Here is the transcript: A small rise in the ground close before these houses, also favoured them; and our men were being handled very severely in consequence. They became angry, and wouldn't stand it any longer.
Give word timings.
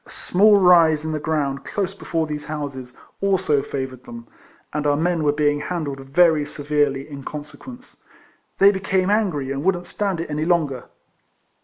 A 0.03 0.09
small 0.09 0.57
rise 0.59 1.05
in 1.05 1.11
the 1.11 1.19
ground 1.19 1.63
close 1.63 1.93
before 1.93 2.25
these 2.25 2.45
houses, 2.45 2.93
also 3.21 3.61
favoured 3.61 4.05
them; 4.05 4.25
and 4.73 4.87
our 4.87 4.97
men 4.97 5.23
were 5.23 5.31
being 5.31 5.59
handled 5.59 5.99
very 5.99 6.43
severely 6.43 7.07
in 7.07 7.23
consequence. 7.23 7.97
They 8.57 8.71
became 8.71 9.11
angry, 9.11 9.51
and 9.51 9.63
wouldn't 9.63 9.85
stand 9.85 10.19
it 10.19 10.31
any 10.31 10.43
longer. 10.43 10.85